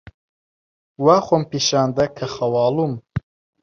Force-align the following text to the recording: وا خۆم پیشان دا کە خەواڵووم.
وا 1.05 1.17
خۆم 1.25 1.43
پیشان 1.51 1.87
دا 1.97 2.05
کە 2.17 2.25
خەواڵووم. 2.35 2.93